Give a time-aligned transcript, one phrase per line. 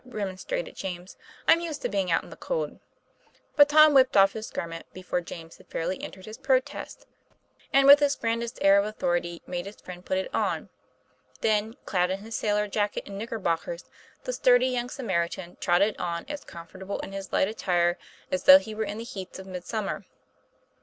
[0.03, 1.15] remonstrated James;
[1.47, 2.79] "I'm used to being out in the cold."
[3.55, 7.05] But Tom whipped off his garment before James had fairly entered his protest,
[7.71, 8.69] and with his grandest TOM PLA YFA1K.
[8.71, 10.69] air of authority made his friend put it on.
[11.41, 13.91] Then, clad in his sailor jacket and knickerbockers,
[14.23, 17.99] the sturdy young Samaritan trotted on as comfortable in his light attire
[18.31, 20.03] as though he were in the heats of mid summer.